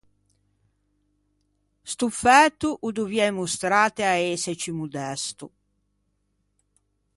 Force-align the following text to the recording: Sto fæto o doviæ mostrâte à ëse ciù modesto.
Sto 1.91 2.07
fæto 2.21 2.69
o 2.85 2.87
doviæ 2.97 3.27
mostrâte 3.37 4.03
à 4.13 4.15
ëse 4.31 4.53
ciù 4.61 4.71
modesto. 4.79 5.45